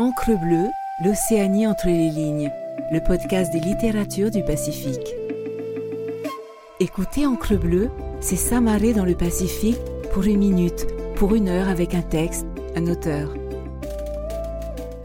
Encre 0.00 0.30
bleue, 0.30 0.70
l'Océanie 1.04 1.66
entre 1.66 1.88
les 1.88 2.08
lignes, 2.08 2.50
le 2.90 3.00
podcast 3.00 3.52
des 3.52 3.60
littératures 3.60 4.30
du 4.30 4.42
Pacifique. 4.42 5.14
Écoutez 6.80 7.26
Encre 7.26 7.58
bleue, 7.58 7.90
c'est 8.18 8.36
s'amarrer 8.36 8.94
dans 8.94 9.04
le 9.04 9.14
Pacifique 9.14 9.76
pour 10.14 10.22
une 10.22 10.38
minute, 10.38 10.86
pour 11.16 11.34
une 11.34 11.50
heure 11.50 11.68
avec 11.68 11.94
un 11.94 12.00
texte, 12.00 12.46
un 12.76 12.86
auteur. 12.86 13.34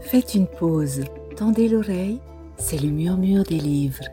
Faites 0.00 0.34
une 0.34 0.46
pause, 0.46 1.04
tendez 1.36 1.68
l'oreille, 1.68 2.18
c'est 2.56 2.80
le 2.80 2.88
murmure 2.88 3.44
des 3.44 3.60
livres. 3.60 4.04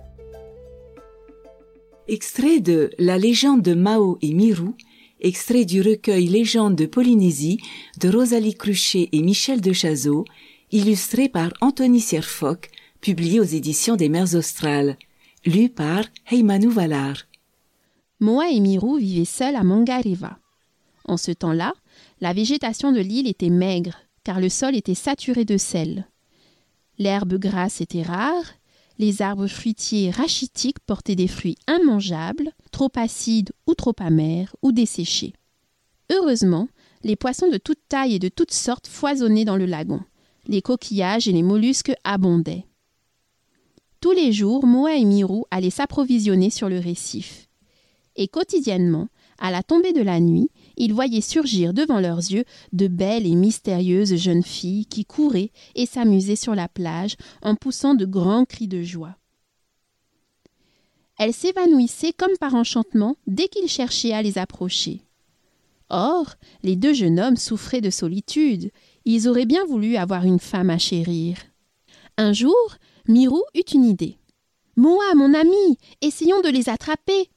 Extrait 2.10 2.60
de 2.60 2.90
La 2.98 3.18
légende 3.18 3.62
de 3.62 3.74
Mao 3.74 4.18
et 4.22 4.34
Mirou, 4.34 4.76
extrait 5.22 5.64
du 5.64 5.82
recueil 5.82 6.28
Légende 6.28 6.76
de 6.76 6.88
Polynésie 6.88 7.62
de 8.02 8.10
Rosalie 8.10 8.56
Cruchet 8.56 9.08
et 9.14 9.22
Michel 9.22 9.62
de 9.62 9.72
Chazot, 9.72 10.26
illustré 10.74 11.30
par 11.30 11.54
Anthony 11.62 12.00
Serfoc, 12.00 12.72
publié 13.00 13.40
aux 13.40 13.44
éditions 13.44 13.96
des 13.96 14.10
Mers 14.10 14.34
Australes, 14.34 14.98
lu 15.46 15.70
par 15.70 16.04
Heimanu 16.32 16.68
Valar. 16.68 17.16
Moa 18.20 18.50
et 18.50 18.60
Mirou 18.60 18.98
vivaient 18.98 19.24
seuls 19.24 19.56
à 19.56 19.64
Mangareva. 19.64 20.40
En 21.06 21.18
ce 21.18 21.32
temps-là, 21.32 21.76
la 22.22 22.34
végétation 22.34 22.92
de 22.92 23.02
l'île 23.02 23.28
était 23.28 23.52
maigre, 23.52 24.00
car 24.24 24.40
le 24.40 24.50
sol 24.50 24.76
était 24.76 24.96
saturé 24.96 25.46
de 25.46 25.58
sel. 25.58 26.08
L'herbe 26.98 27.38
grasse 27.38 27.80
était 27.80 28.02
rare, 28.02 28.46
les 28.98 29.22
arbres 29.22 29.48
fruitiers 29.48 30.10
rachitiques 30.10 30.80
portaient 30.80 31.16
des 31.16 31.28
fruits 31.28 31.58
immangeables, 31.68 32.52
trop 32.72 32.92
acides 32.96 33.52
ou 33.68 33.76
trop 33.76 33.96
amers, 34.00 34.56
ou 34.64 34.72
desséchés. 34.72 35.34
Heureusement, 36.12 36.68
les 37.04 37.16
poissons 37.16 37.52
de 37.52 37.58
toute 37.58 37.88
taille 37.90 38.16
et 38.16 38.20
de 38.20 38.30
toutes 38.30 38.54
sortes 38.54 38.88
foisonnaient 38.88 39.46
dans 39.46 39.58
le 39.58 39.68
lagon. 39.68 40.02
Les 40.48 40.62
coquillages 40.62 41.28
et 41.28 41.32
les 41.32 41.44
mollusques 41.44 41.94
abondaient. 42.04 42.66
Tous 44.02 44.12
les 44.12 44.34
jours, 44.34 44.66
Moa 44.66 44.96
et 44.96 45.06
Mirou 45.06 45.46
allaient 45.50 45.70
s'approvisionner 45.70 46.50
sur 46.50 46.68
le 46.68 46.80
récif. 46.80 47.48
Et 48.16 48.28
quotidiennement, 48.28 49.08
à 49.40 49.52
la 49.52 49.64
tombée 49.64 49.94
de 49.94 50.02
la 50.02 50.20
nuit, 50.20 50.50
ils 50.78 50.94
voyaient 50.94 51.22
surgir 51.22 51.74
devant 51.74 52.00
leurs 52.00 52.18
yeux 52.18 52.46
de 52.74 52.88
belles 52.88 53.26
et 53.26 53.36
mystérieuses 53.36 54.16
jeunes 54.16 54.44
filles 54.44 54.86
qui 54.86 55.06
couraient 55.06 55.52
et 55.76 55.86
s'amusaient 55.86 56.36
sur 56.36 56.56
la 56.56 56.68
plage 56.68 57.16
en 57.42 57.56
poussant 57.56 57.96
de 57.96 58.06
grands 58.06 58.46
cris 58.46 58.68
de 58.68 58.84
joie. 58.84 59.16
Elles 61.18 61.34
s'évanouissaient 61.34 62.14
comme 62.14 62.38
par 62.40 62.56
enchantement 62.56 63.16
dès 63.28 63.48
qu'ils 63.48 63.70
cherchaient 63.70 64.14
à 64.14 64.22
les 64.22 64.38
approcher. 64.38 65.02
Or, 65.90 66.36
les 66.64 66.76
deux 66.76 66.94
jeunes 66.94 67.20
hommes 67.20 67.38
souffraient 67.38 67.82
de 67.82 67.90
solitude. 67.90 68.72
Ils 69.06 69.28
auraient 69.28 69.46
bien 69.46 69.66
voulu 69.66 69.96
avoir 69.98 70.24
une 70.24 70.40
femme 70.40 70.70
à 70.70 70.78
chérir. 70.78 71.38
Un 72.18 72.34
jour, 72.34 72.78
Mirou 73.08 73.42
eut 73.56 73.72
une 73.74 73.86
idée. 73.86 74.18
Moi, 74.76 75.04
mon 75.16 75.34
ami, 75.34 75.78
essayons 76.02 76.42
de 76.42 76.50
les 76.50 76.70
attraper. 76.70 77.30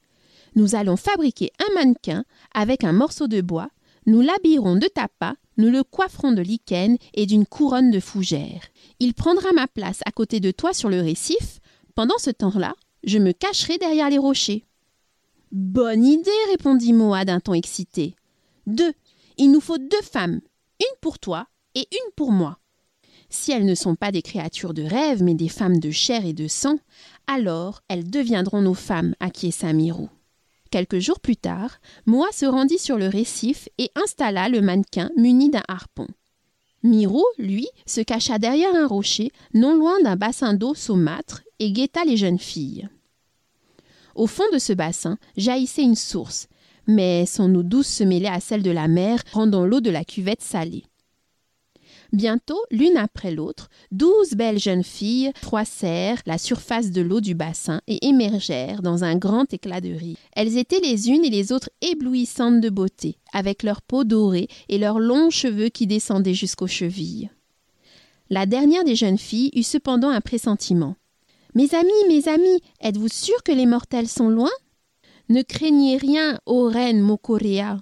Nous 0.55 0.75
allons 0.75 0.97
fabriquer 0.97 1.51
un 1.59 1.73
mannequin 1.75 2.23
avec 2.53 2.83
un 2.83 2.93
morceau 2.93 3.27
de 3.27 3.41
bois, 3.41 3.69
nous 4.07 4.21
l'habillerons 4.21 4.77
de 4.77 4.87
tapas, 4.87 5.35
nous 5.57 5.69
le 5.69 5.83
coifferons 5.83 6.31
de 6.31 6.41
lichen 6.41 6.97
et 7.13 7.25
d'une 7.25 7.45
couronne 7.45 7.91
de 7.91 7.99
fougères. 7.99 8.63
Il 8.99 9.13
prendra 9.13 9.51
ma 9.51 9.67
place 9.67 9.99
à 10.05 10.11
côté 10.11 10.39
de 10.39 10.51
toi 10.51 10.73
sur 10.73 10.89
le 10.89 11.01
récif. 11.01 11.59
Pendant 11.93 12.17
ce 12.17 12.29
temps-là, 12.29 12.73
je 13.03 13.17
me 13.17 13.33
cacherai 13.33 13.77
derrière 13.77 14.09
les 14.09 14.17
rochers. 14.17 14.63
Bonne 15.51 16.05
idée, 16.05 16.31
répondit 16.49 16.93
Moa 16.93 17.25
d'un 17.25 17.41
ton 17.41 17.53
excité. 17.53 18.15
Deux. 18.65 18.93
Il 19.37 19.51
nous 19.51 19.61
faut 19.61 19.77
deux 19.77 20.01
femmes, 20.01 20.39
une 20.79 20.99
pour 21.01 21.19
toi 21.19 21.47
et 21.77 21.87
une 21.91 22.11
pour 22.15 22.31
moi. 22.31 22.57
Si 23.29 23.51
elles 23.51 23.65
ne 23.65 23.75
sont 23.75 23.95
pas 23.95 24.11
des 24.11 24.23
créatures 24.23 24.73
de 24.73 24.81
rêve, 24.81 25.21
mais 25.21 25.35
des 25.35 25.47
femmes 25.47 25.79
de 25.79 25.91
chair 25.91 26.25
et 26.25 26.33
de 26.33 26.47
sang, 26.47 26.77
alors 27.27 27.81
elles 27.87 28.09
deviendront 28.09 28.61
nos 28.61 28.73
femmes, 28.73 29.13
acquiesça 29.19 29.71
Mirou. 29.73 30.09
Quelques 30.71 30.99
jours 30.99 31.19
plus 31.19 31.37
tard, 31.37 31.77
Moa 32.07 32.31
se 32.33 32.45
rendit 32.45 32.79
sur 32.79 32.97
le 32.97 33.07
récif 33.07 33.69
et 33.77 33.91
installa 33.95 34.49
le 34.49 34.61
mannequin 34.61 35.11
muni 35.17 35.49
d'un 35.49 35.63
harpon. 35.67 36.07
Mirou, 36.81 37.23
lui, 37.37 37.67
se 37.85 38.01
cacha 38.01 38.39
derrière 38.39 38.75
un 38.75 38.87
rocher, 38.87 39.31
non 39.53 39.75
loin 39.75 40.01
d'un 40.03 40.15
bassin 40.15 40.55
d'eau 40.55 40.73
saumâtre, 40.73 41.43
et 41.59 41.71
guetta 41.71 42.05
les 42.05 42.17
jeunes 42.17 42.39
filles. 42.39 42.89
Au 44.15 44.25
fond 44.25 44.49
de 44.51 44.57
ce 44.57 44.73
bassin 44.73 45.17
jaillissait 45.35 45.83
une 45.83 45.95
source, 45.95 46.47
mais 46.87 47.25
son 47.27 47.53
eau 47.53 47.63
douce 47.63 47.87
se 47.87 48.03
mêlait 48.03 48.27
à 48.27 48.39
celle 48.39 48.63
de 48.63 48.71
la 48.71 48.87
mer, 48.87 49.21
rendant 49.31 49.65
l'eau 49.65 49.79
de 49.79 49.91
la 49.91 50.03
cuvette 50.03 50.41
salée. 50.41 50.85
Bientôt, 52.13 52.61
l'une 52.71 52.95
après 52.95 53.31
l'autre, 53.31 53.69
douze 53.91 54.31
belles 54.31 54.59
jeunes 54.59 54.83
filles 54.83 55.31
froissèrent 55.41 56.21
la 56.25 56.37
surface 56.37 56.91
de 56.91 57.01
l'eau 57.01 57.19
du 57.19 57.35
bassin 57.35 57.81
et 57.87 58.05
émergèrent 58.07 58.81
dans 58.81 59.03
un 59.03 59.15
grand 59.17 59.53
éclat 59.53 59.81
de 59.81 59.93
rire. 59.93 60.17
Elles 60.33 60.57
étaient 60.57 60.79
les 60.79 61.09
unes 61.09 61.25
et 61.25 61.29
les 61.29 61.51
autres 61.51 61.69
éblouissantes 61.81 62.61
de 62.61 62.69
beauté, 62.69 63.17
avec 63.33 63.63
leur 63.63 63.81
peau 63.81 64.05
dorée 64.05 64.47
et 64.69 64.77
leurs 64.77 64.99
longs 64.99 65.29
cheveux 65.29 65.69
qui 65.69 65.85
descendaient 65.85 66.33
jusqu'aux 66.33 66.67
chevilles. 66.67 67.29
La 68.29 68.45
dernière 68.45 68.83
des 68.83 68.95
jeunes 68.95 69.17
filles 69.17 69.51
eut 69.55 69.63
cependant 69.63 70.09
un 70.09 70.21
pressentiment. 70.21 70.95
Mes 71.55 71.73
amis, 71.73 71.91
mes 72.07 72.27
amis, 72.27 72.61
êtes-vous 72.81 73.09
sûrs 73.09 73.43
que 73.43 73.51
les 73.51 73.65
mortels 73.65 74.07
sont 74.07 74.29
loin 74.29 74.51
Ne 75.29 75.41
craignez 75.41 75.97
rien, 75.97 76.39
ô 76.45 76.69
reine 76.69 77.01
Mokorea. 77.01 77.79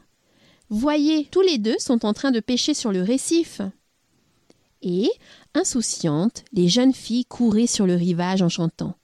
Voyez, 0.69 1.27
tous 1.31 1.41
les 1.41 1.57
deux 1.57 1.77
sont 1.77 2.05
en 2.05 2.13
train 2.13 2.31
de 2.31 2.39
pêcher 2.39 2.73
sur 2.73 2.91
le 2.91 3.03
récif 3.03 3.61
et, 4.85 5.09
insouciantes, 5.53 6.45
les 6.53 6.69
jeunes 6.69 6.93
filles 6.93 7.25
couraient 7.25 7.67
sur 7.67 7.85
le 7.85 7.95
rivage 7.95 8.41
en 8.41 8.47
chantant. 8.47 8.95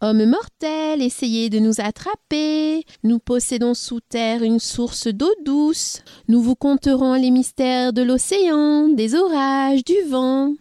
Hommes 0.00 0.26
mortels, 0.26 1.00
essayez 1.00 1.48
de 1.50 1.58
nous 1.58 1.80
attraper. 1.80 2.84
Nous 3.04 3.18
possédons 3.20 3.74
sous 3.74 4.00
terre 4.00 4.42
une 4.42 4.58
source 4.58 5.06
d'eau 5.06 5.32
douce. 5.44 6.02
Nous 6.28 6.42
vous 6.42 6.56
conterons 6.56 7.14
les 7.14 7.30
mystères 7.30 7.92
de 7.92 8.02
l'océan, 8.02 8.88
des 8.88 9.14
orages, 9.14 9.84
du 9.84 9.94
vent. 10.08 10.52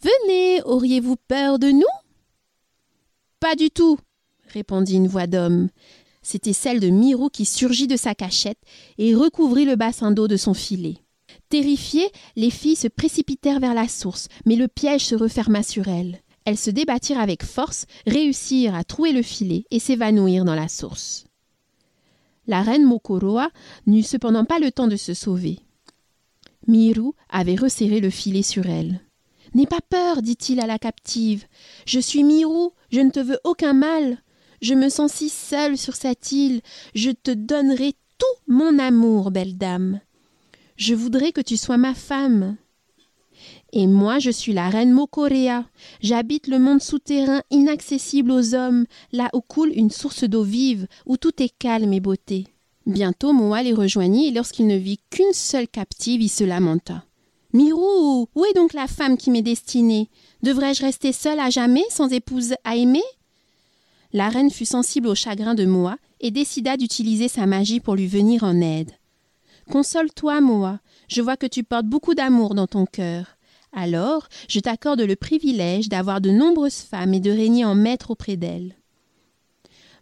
Venez, 0.00 0.62
auriez-vous 0.62 1.16
peur 1.26 1.58
de 1.58 1.70
nous? 1.70 1.82
Pas 3.40 3.56
du 3.56 3.70
tout, 3.70 3.98
répondit 4.52 4.94
une 4.94 5.08
voix 5.08 5.26
d'homme. 5.26 5.70
C'était 6.22 6.52
celle 6.52 6.78
de 6.78 6.88
Mirou 6.88 7.30
qui 7.30 7.44
surgit 7.44 7.86
de 7.86 7.96
sa 7.96 8.14
cachette 8.14 8.60
et 8.98 9.14
recouvrit 9.14 9.64
le 9.64 9.76
bassin 9.76 10.10
d'eau 10.10 10.28
de 10.28 10.36
son 10.36 10.54
filet. 10.54 10.98
Terrifiées, 11.48 12.10
les 12.36 12.50
filles 12.50 12.76
se 12.76 12.88
précipitèrent 12.88 13.60
vers 13.60 13.74
la 13.74 13.88
source, 13.88 14.28
mais 14.44 14.56
le 14.56 14.68
piège 14.68 15.06
se 15.06 15.14
referma 15.14 15.62
sur 15.62 15.88
elles. 15.88 16.20
Elles 16.44 16.58
se 16.58 16.70
débattirent 16.70 17.20
avec 17.20 17.42
force, 17.42 17.86
réussirent 18.06 18.74
à 18.74 18.84
trouer 18.84 19.12
le 19.12 19.22
filet 19.22 19.64
et 19.70 19.78
s'évanouirent 19.78 20.44
dans 20.44 20.54
la 20.54 20.68
source. 20.68 21.24
La 22.46 22.62
reine 22.62 22.84
Mokoroa 22.84 23.50
n'eut 23.86 24.02
cependant 24.02 24.44
pas 24.44 24.58
le 24.58 24.72
temps 24.72 24.88
de 24.88 24.96
se 24.96 25.14
sauver. 25.14 25.60
Miru 26.66 27.12
avait 27.28 27.54
resserré 27.54 28.00
le 28.00 28.10
filet 28.10 28.42
sur 28.42 28.66
elle. 28.66 29.00
N'aie 29.54 29.66
pas 29.66 29.80
peur, 29.88 30.22
dit-il 30.22 30.60
à 30.60 30.66
la 30.66 30.78
captive. 30.78 31.46
Je 31.86 32.00
suis 32.00 32.24
Miru, 32.24 32.70
je 32.90 33.00
ne 33.00 33.10
te 33.10 33.20
veux 33.20 33.38
aucun 33.44 33.72
mal. 33.72 34.18
Je 34.60 34.74
me 34.74 34.88
sens 34.88 35.12
si 35.12 35.28
seule 35.28 35.78
sur 35.78 35.94
cette 35.94 36.32
île. 36.32 36.60
Je 36.94 37.10
te 37.10 37.30
donnerai 37.30 37.94
tout 38.18 38.42
mon 38.46 38.78
amour, 38.78 39.30
belle 39.30 39.56
dame. 39.56 40.00
Je 40.78 40.94
voudrais 40.94 41.32
que 41.32 41.40
tu 41.40 41.56
sois 41.56 41.76
ma 41.76 41.92
femme. 41.92 42.56
Et 43.72 43.88
moi, 43.88 44.20
je 44.20 44.30
suis 44.30 44.52
la 44.52 44.70
reine 44.70 44.92
Mokorea. 44.92 45.64
J'habite 46.00 46.46
le 46.46 46.60
monde 46.60 46.80
souterrain 46.80 47.42
inaccessible 47.50 48.30
aux 48.30 48.54
hommes, 48.54 48.86
là 49.10 49.28
où 49.34 49.40
coule 49.40 49.72
une 49.74 49.90
source 49.90 50.22
d'eau 50.22 50.44
vive, 50.44 50.86
où 51.04 51.16
tout 51.16 51.42
est 51.42 51.52
calme 51.58 51.92
et 51.92 51.98
beauté. 51.98 52.46
Bientôt, 52.86 53.32
Moa 53.32 53.64
les 53.64 53.72
rejoignit 53.72 54.28
et 54.28 54.30
lorsqu'il 54.30 54.68
ne 54.68 54.76
vit 54.76 55.00
qu'une 55.10 55.32
seule 55.32 55.66
captive, 55.66 56.22
il 56.22 56.28
se 56.28 56.44
lamenta. 56.44 57.04
Mirou, 57.52 58.28
où 58.32 58.44
est 58.44 58.54
donc 58.54 58.72
la 58.72 58.86
femme 58.86 59.16
qui 59.16 59.32
m'est 59.32 59.42
destinée? 59.42 60.08
Devrais-je 60.44 60.82
rester 60.82 61.12
seule 61.12 61.40
à 61.40 61.50
jamais, 61.50 61.84
sans 61.90 62.12
épouse 62.12 62.54
à 62.62 62.76
aimer? 62.76 63.02
La 64.12 64.28
reine 64.28 64.50
fut 64.50 64.64
sensible 64.64 65.08
au 65.08 65.16
chagrin 65.16 65.56
de 65.56 65.66
Moa 65.66 65.96
et 66.20 66.30
décida 66.30 66.76
d'utiliser 66.76 67.26
sa 67.26 67.46
magie 67.46 67.80
pour 67.80 67.96
lui 67.96 68.06
venir 68.06 68.44
en 68.44 68.60
aide. 68.60 68.92
Console-toi, 69.70 70.40
Moa, 70.40 70.80
je 71.08 71.20
vois 71.20 71.36
que 71.36 71.46
tu 71.46 71.62
portes 71.62 71.86
beaucoup 71.86 72.14
d'amour 72.14 72.54
dans 72.54 72.66
ton 72.66 72.86
cœur. 72.86 73.36
Alors, 73.72 74.28
je 74.48 74.60
t'accorde 74.60 75.02
le 75.02 75.14
privilège 75.14 75.90
d'avoir 75.90 76.22
de 76.22 76.30
nombreuses 76.30 76.80
femmes 76.80 77.12
et 77.12 77.20
de 77.20 77.30
régner 77.30 77.66
en 77.66 77.74
maître 77.74 78.10
auprès 78.10 78.36
d'elles. 78.36 78.74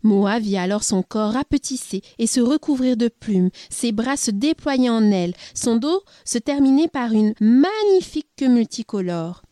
Moa 0.05 0.39
vit 0.39 0.57
alors 0.57 0.85
son 0.85 1.03
corps 1.03 1.33
rapetisser 1.33 2.03
et 2.19 2.29
se 2.29 2.41
recouvrir 2.41 2.97
de 2.97 3.09
plumes, 3.09 3.51
ses 3.69 3.91
bras 3.91 4.17
se 4.17 4.31
déployer 4.31 4.89
en 4.89 5.11
ailes, 5.11 5.35
son 5.53 5.77
dos 5.77 6.03
se 6.25 6.39
terminer 6.39 6.87
par 6.87 7.12
une 7.12 7.35
magnifique 7.41 8.29
queue 8.37 8.49
multicolore. 8.49 9.43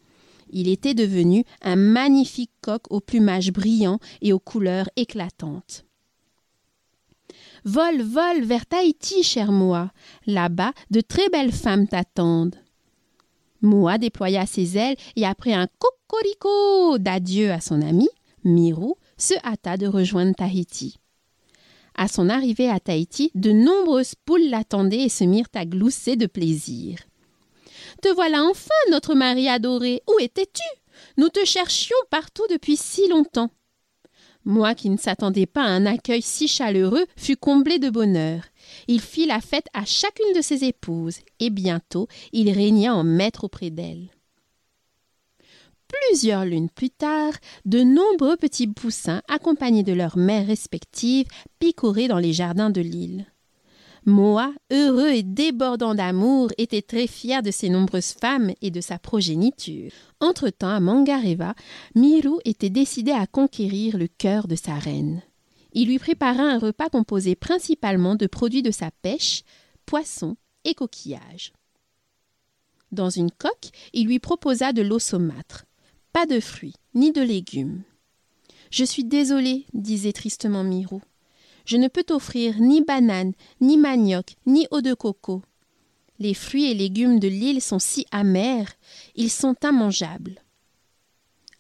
Il 0.51 0.69
était 0.69 0.95
devenu 0.95 1.45
un 1.61 1.75
magnifique 1.75 2.53
coq 2.61 2.83
au 2.91 3.01
plumage 3.01 3.51
brillant 3.51 3.99
et 4.23 4.33
aux 4.33 4.39
couleurs 4.39 4.89
éclatantes. 4.95 5.85
Vole, 7.65 8.03
vole 8.03 8.45
vers 8.45 8.67
Tahiti, 8.67 9.23
cher 9.23 9.51
Moa. 9.51 9.91
Là-bas, 10.27 10.73
de 10.91 11.01
très 11.01 11.29
belles 11.31 11.53
femmes 11.53 11.89
t'attendent. 11.89 12.57
Moa 13.63 13.97
déploya 13.97 14.45
ses 14.45 14.77
ailes 14.77 14.97
et 15.17 15.25
après 15.25 15.55
un 15.55 15.67
cocorico 15.79 16.99
d'adieu 16.99 17.51
à 17.51 17.61
son 17.61 17.81
ami, 17.81 18.09
Mirou 18.45 18.97
se 19.17 19.35
hâta 19.43 19.79
de 19.79 19.87
rejoindre 19.87 20.35
Tahiti. 20.35 20.99
À 21.95 22.09
son 22.09 22.29
arrivée 22.29 22.69
à 22.69 22.81
Tahiti, 22.81 23.31
de 23.35 23.53
nombreuses 23.53 24.15
poules 24.27 24.51
l'attendaient 24.51 25.05
et 25.05 25.09
se 25.09 25.25
mirent 25.25 25.49
à 25.55 25.65
glousser 25.65 26.17
de 26.17 26.27
plaisir. 26.27 26.99
Te 28.03 28.13
voilà 28.13 28.43
enfin, 28.43 28.75
notre 28.91 29.15
mari 29.15 29.49
adoré. 29.49 30.03
Où 30.09 30.19
étais-tu? 30.21 30.63
Nous 31.17 31.29
te 31.29 31.45
cherchions 31.45 31.97
partout 32.11 32.45
depuis 32.51 32.77
si 32.77 33.09
longtemps. 33.09 33.51
Moi 34.45 34.75
qui 34.75 34.91
ne 34.91 34.99
s'attendais 34.99 35.47
pas 35.47 35.63
à 35.63 35.69
un 35.69 35.87
accueil 35.87 36.21
si 36.21 36.49
chaleureux 36.49 37.07
fus 37.17 37.37
comblé 37.37 37.79
de 37.79 37.89
bonheur. 37.89 38.43
Il 38.89 39.01
fit 39.01 39.27
la 39.27 39.41
fête 39.41 39.69
à 39.73 39.85
chacune 39.85 40.35
de 40.35 40.43
ses 40.43 40.65
épouses, 40.65 41.21
et 41.41 41.51
bientôt 41.51 42.09
il 42.33 42.51
régna 42.51 42.95
en 42.95 43.05
maître 43.05 43.45
auprès 43.45 43.71
d'elles. 43.71 44.11
Plusieurs 45.89 46.45
lunes 46.45 46.71
plus 46.71 46.91
tard, 46.91 47.33
de 47.65 47.83
nombreux 47.83 48.37
petits 48.37 48.67
poussins, 48.67 49.23
accompagnés 49.29 49.83
de 49.83 49.93
leurs 49.93 50.19
mères 50.19 50.47
respectives, 50.47 51.27
picoraient 51.59 52.09
dans 52.09 52.19
les 52.19 52.33
jardins 52.33 52.71
de 52.71 52.81
l'île. 52.81 53.27
Moa, 54.07 54.53
heureux 54.71 55.11
et 55.11 55.23
débordant 55.23 55.95
d'amour, 55.95 56.51
était 56.59 56.83
très 56.83 57.07
fier 57.07 57.43
de 57.43 57.51
ses 57.51 57.71
nombreuses 57.71 58.13
femmes 58.13 58.53
et 58.61 58.71
de 58.71 58.83
sa 58.83 58.99
progéniture. 58.99 59.93
Entre-temps, 60.21 60.69
à 60.69 60.81
Mangareva, 60.81 61.55
Miru 61.95 62.39
était 62.45 62.69
décidé 62.69 63.13
à 63.13 63.27
conquérir 63.27 63.97
le 63.97 64.07
cœur 64.07 64.47
de 64.47 64.57
sa 64.57 64.75
reine. 64.75 65.23
Il 65.73 65.89
lui 65.89 65.99
prépara 65.99 66.43
un 66.43 66.59
repas 66.59 66.91
composé 66.91 67.35
principalement 67.35 68.15
de 68.15 68.27
produits 68.27 68.63
de 68.63 68.71
sa 68.71 68.91
pêche, 68.91 69.43
poissons 69.87 70.37
et 70.65 70.75
coquillages. 70.75 71.53
Dans 72.93 73.11
une 73.11 73.31
coque, 73.31 73.71
il 73.95 74.07
lui 74.07 74.19
proposa 74.19 74.73
de 74.73 74.83
l'eau 74.83 74.99
saumâtre. 74.99 75.65
Pas 76.13 76.27
de 76.27 76.41
fruits, 76.41 76.77
ni 76.95 77.11
de 77.11 77.23
légumes. 77.23 77.83
Je 78.71 78.85
suis 78.85 79.05
désolé, 79.05 79.67
disait 79.73 80.13
tristement 80.13 80.63
Mirou. 80.63 81.01
Je 81.65 81.77
ne 81.77 81.89
peux 81.89 82.05
t'offrir 82.05 82.61
ni 82.61 82.83
banane, 82.83 83.33
ni 83.61 83.77
manioc, 83.77 84.35
ni 84.47 84.67
eau 84.71 84.81
de 84.81 84.95
coco. 84.95 85.43
Les 86.19 86.35
fruits 86.35 86.71
et 86.71 86.75
légumes 86.75 87.19
de 87.19 87.29
l'île 87.29 87.63
sont 87.63 87.79
si 87.79 88.07
amers, 88.13 88.73
ils 89.17 89.31
sont 89.31 89.57
immangeables. 89.65 90.41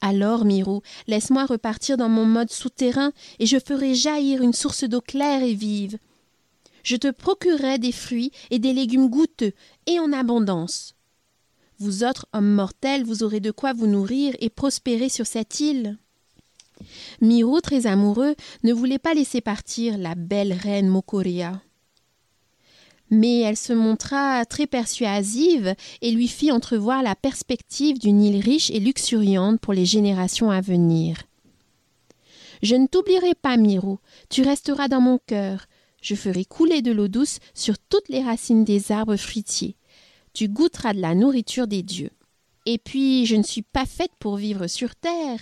Alors, 0.00 0.44
Mirou, 0.44 0.82
laisse-moi 1.06 1.46
repartir 1.46 1.96
dans 1.96 2.10
mon 2.10 2.26
mode 2.26 2.50
souterrain 2.50 3.12
et 3.38 3.46
je 3.46 3.58
ferai 3.58 3.94
jaillir 3.94 4.42
une 4.42 4.52
source 4.52 4.84
d'eau 4.84 5.00
claire 5.00 5.42
et 5.42 5.54
vive. 5.54 5.98
Je 6.82 6.96
te 6.96 7.10
procurerai 7.10 7.78
des 7.78 7.92
fruits 7.92 8.30
et 8.50 8.58
des 8.58 8.74
légumes 8.74 9.08
goûteux 9.08 9.52
et 9.86 9.98
en 9.98 10.12
abondance. 10.12 10.94
Vous 11.78 12.04
autres 12.04 12.26
hommes 12.34 12.52
mortels, 12.52 13.04
vous 13.04 13.22
aurez 13.22 13.40
de 13.40 13.50
quoi 13.50 13.72
vous 13.72 13.86
nourrir 13.86 14.36
et 14.40 14.50
prospérer 14.50 15.08
sur 15.08 15.26
cette 15.26 15.58
île. 15.60 15.98
Miro, 17.20 17.60
très 17.60 17.86
amoureux, 17.86 18.34
ne 18.62 18.72
voulait 18.72 18.98
pas 18.98 19.14
laisser 19.14 19.40
partir 19.40 19.98
la 19.98 20.14
belle 20.14 20.52
reine 20.52 20.88
Mokorea. 20.88 21.60
Mais 23.10 23.40
elle 23.40 23.56
se 23.56 23.72
montra 23.72 24.44
très 24.46 24.66
persuasive 24.66 25.74
et 26.00 26.10
lui 26.10 26.28
fit 26.28 26.50
entrevoir 26.50 27.02
la 27.02 27.14
perspective 27.14 27.98
d'une 27.98 28.22
île 28.22 28.42
riche 28.42 28.70
et 28.70 28.80
luxuriante 28.80 29.60
pour 29.60 29.72
les 29.72 29.86
générations 29.86 30.50
à 30.50 30.60
venir. 30.60 31.18
Je 32.62 32.76
ne 32.76 32.86
t'oublierai 32.86 33.34
pas, 33.34 33.56
Miro, 33.56 34.00
tu 34.30 34.42
resteras 34.42 34.88
dans 34.88 35.00
mon 35.00 35.18
cœur. 35.26 35.66
Je 36.00 36.14
ferai 36.14 36.44
couler 36.44 36.82
de 36.82 36.92
l'eau 36.92 37.08
douce 37.08 37.38
sur 37.54 37.78
toutes 37.78 38.08
les 38.08 38.22
racines 38.22 38.64
des 38.64 38.90
arbres 38.90 39.16
fruitiers. 39.16 39.76
Tu 40.32 40.48
goûteras 40.48 40.94
de 40.94 41.00
la 41.00 41.14
nourriture 41.14 41.66
des 41.66 41.82
dieux. 41.82 42.10
Et 42.66 42.78
puis, 42.78 43.26
je 43.26 43.36
ne 43.36 43.42
suis 43.42 43.62
pas 43.62 43.86
faite 43.86 44.12
pour 44.18 44.36
vivre 44.36 44.66
sur 44.66 44.94
terre. 44.96 45.40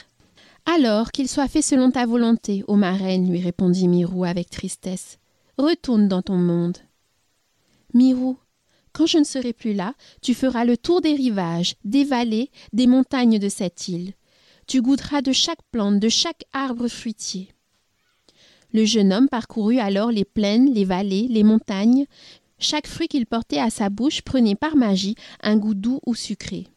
Alors 0.65 1.11
qu'il 1.11 1.29
soit 1.29 1.49
fait 1.49 1.63
selon 1.63 1.91
ta 1.91 2.07
volonté, 2.07 2.65
ô 2.69 2.77
ma 2.77 2.93
reine, 2.93 3.29
lui 3.29 3.41
répondit 3.41 3.89
Mirou 3.89 4.25
avec 4.25 4.49
tristesse. 4.49 5.19
Retourne 5.59 6.09
dans 6.09 6.23
ton 6.23 6.37
monde. 6.37 6.79
Mirou, 7.95 8.39
quand 8.93 9.07
je 9.07 9.19
ne 9.19 9.25
serai 9.25 9.53
plus 9.53 9.75
là, 9.75 9.95
tu 10.21 10.35
feras 10.35 10.65
le 10.65 10.77
tour 10.77 11.01
des 11.01 11.15
rivages, 11.15 11.75
des 11.85 12.05
vallées, 12.05 12.51
des 12.73 12.87
montagnes 12.87 13.39
de 13.39 13.49
cette 13.49 13.89
île. 13.89 14.13
Tu 14.67 14.81
goûteras 14.81 15.23
de 15.23 15.33
chaque 15.33 15.63
plante, 15.73 15.99
de 15.99 16.09
chaque 16.09 16.45
arbre 16.53 16.89
fruitier. 16.89 17.49
Le 18.73 18.85
jeune 18.85 19.13
homme 19.13 19.29
parcourut 19.29 19.79
alors 19.79 20.11
les 20.11 20.25
plaines, 20.25 20.73
les 20.73 20.85
vallées, 20.85 21.27
les 21.29 21.43
montagnes. 21.43 22.07
Chaque 22.59 22.87
fruit 22.87 23.09
qu'il 23.09 23.27
portait 23.27 23.59
à 23.59 23.71
sa 23.71 23.91
bouche 23.91 24.23
prenait 24.23 24.55
par 24.55 24.77
magie 24.77 25.17
un 25.43 25.57
goût 25.57 25.75
doux 25.75 26.01
ou 26.07 26.15
sucré. 26.15 26.69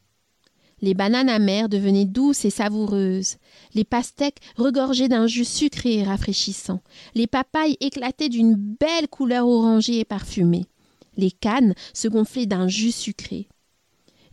Les 0.86 0.94
bananes 0.94 1.30
amères 1.30 1.68
devenaient 1.68 2.06
douces 2.06 2.46
et 2.46 2.52
savoureuses. 2.52 3.38
Les 3.74 3.84
pastèques 3.84 4.38
regorgeaient 4.56 5.08
d'un 5.08 5.26
jus 5.26 5.44
sucré 5.44 5.96
et 5.96 6.04
rafraîchissant. 6.04 6.80
Les 7.16 7.26
papayes 7.26 7.76
éclataient 7.80 8.30
d'une 8.30 8.54
belle 8.54 9.08
couleur 9.08 9.48
orangée 9.48 9.98
et 9.98 10.06
parfumée. 10.06 10.66
Les 11.18 11.32
cannes 11.32 11.74
se 11.96 12.08
gonflaient 12.08 12.46
d'un 12.46 12.68
jus 12.68 12.92
sucré. 12.92 13.48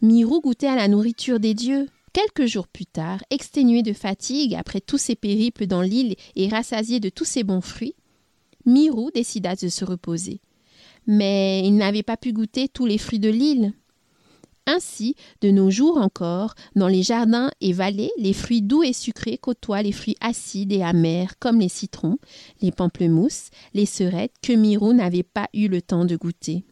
Mirou 0.03 0.43
goûtait 0.43 0.67
à 0.67 0.77
la 0.77 0.89
nourriture 0.89 1.41
des 1.41 1.55
dieux. 1.55 1.89
Quelques 2.13 2.45
jours 2.45 2.69
plus 2.69 2.85
tard, 2.85 3.25
exténué 3.31 3.83
de 3.83 3.95
fatigue 3.95 4.55
après 4.55 4.83
tous 4.83 4.99
ses 4.99 5.15
périples 5.17 5.67
dans 5.67 5.81
l'île 5.81 6.17
et 6.37 6.51
rassasié 6.51 7.01
de 7.01 7.09
tous 7.09 7.25
ses 7.25 7.45
bons 7.45 7.63
fruits, 7.63 7.95
Mirou 8.67 9.11
décida 9.11 9.55
de 9.55 9.69
se 9.69 9.87
reposer. 9.87 10.43
Mais 11.07 11.63
il 11.65 11.77
n'avait 11.77 12.03
pas 12.03 12.19
pu 12.19 12.35
goûter 12.35 12.69
tous 12.69 12.85
les 12.85 12.99
fruits 12.99 13.21
de 13.21 13.31
l'île. 13.31 13.73
Ainsi, 14.67 15.17
de 15.41 15.51
nos 15.51 15.71
jours 15.71 15.97
encore, 15.97 16.55
dans 16.77 16.87
les 16.87 17.03
jardins 17.03 17.51
et 17.61 17.73
vallées, 17.73 18.13
les 18.17 18.33
fruits 18.33 18.63
doux 18.63 18.85
et 18.85 18.93
sucrés 18.93 19.37
côtoient 19.37 19.83
les 19.83 19.91
fruits 19.91 20.17
acides 20.21 20.73
et 20.73 20.83
amers 20.83 21.39
comme 21.41 21.59
les 21.59 21.69
citrons, 21.69 22.19
les 22.61 22.71
pamplemousses, 22.71 23.51
les 23.75 23.87
serettes 23.87 24.35
que 24.41 24.53
Miro 24.53 24.93
n'avait 24.93 25.25
pas 25.25 25.49
eu 25.53 25.67
le 25.67 25.83
temps 25.83 26.05
de 26.05 26.17
goûter. 26.17 26.65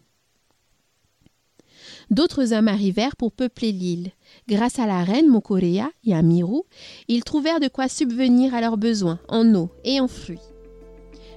D'autres 2.11 2.53
hommes 2.53 2.69
arrivèrent 2.69 3.17
pour 3.17 3.33
peupler 3.33 3.73
l'île. 3.73 4.11
Grâce 4.49 4.79
à 4.79 4.87
la 4.87 5.03
reine 5.03 5.29
Mokorea 5.29 5.91
et 6.05 6.15
à 6.15 6.23
Mirou, 6.23 6.65
ils 7.09 7.25
trouvèrent 7.25 7.61
de 7.61 7.69
quoi 7.69 7.89
subvenir 7.89 8.55
à 8.55 8.61
leurs 8.61 8.77
besoins 8.77 9.19
en 9.29 9.55
eau 9.55 9.71
et 9.85 10.01
en 10.01 10.09
fruits. 10.09 10.39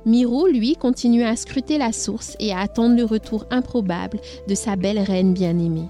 Mirou, 0.05 0.47
lui, 0.47 0.75
continuait 0.75 1.23
à 1.23 1.35
scruter 1.35 1.77
la 1.77 1.93
source 1.93 2.35
et 2.39 2.51
à 2.51 2.59
attendre 2.59 2.95
le 2.95 3.05
retour 3.05 3.45
improbable 3.51 4.19
de 4.47 4.55
sa 4.55 4.75
belle 4.75 4.99
reine 4.99 5.33
bien-aimée. 5.33 5.89